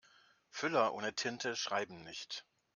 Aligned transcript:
Füller 0.49 0.95
ohne 0.95 1.13
Tinte 1.13 1.55
schreiben 1.55 2.01
nicht. 2.03 2.43